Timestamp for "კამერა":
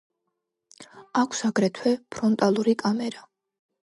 2.83-3.25